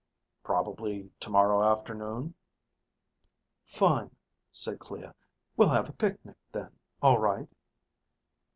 "Probably 0.41 1.11
tomorrow 1.19 1.61
afternoon." 1.61 2.33
"Fine," 3.67 4.15
said 4.51 4.79
Clea. 4.79 5.11
"We'll 5.55 5.69
have 5.69 5.89
a 5.89 5.93
picnic 5.93 6.37
then, 6.51 6.75
all 7.03 7.19
right?" 7.19 7.47